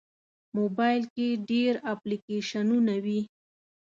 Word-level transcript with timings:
موبایل 0.57 1.03
کې 1.15 1.27
ډېر 1.49 1.73
اپلیکیشنونه 1.93 2.93
وي. 3.05 3.21